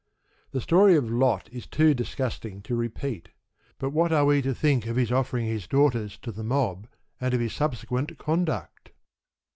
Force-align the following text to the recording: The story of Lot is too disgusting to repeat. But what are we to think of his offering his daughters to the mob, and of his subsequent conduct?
The 0.49 0.61
story 0.61 0.95
of 0.95 1.11
Lot 1.11 1.47
is 1.51 1.67
too 1.67 1.93
disgusting 1.93 2.63
to 2.63 2.73
repeat. 2.75 3.29
But 3.77 3.91
what 3.91 4.11
are 4.11 4.25
we 4.25 4.41
to 4.41 4.55
think 4.55 4.87
of 4.87 4.95
his 4.95 5.11
offering 5.11 5.45
his 5.45 5.67
daughters 5.67 6.17
to 6.23 6.31
the 6.31 6.43
mob, 6.43 6.87
and 7.19 7.35
of 7.35 7.39
his 7.39 7.53
subsequent 7.53 8.17
conduct? 8.17 8.93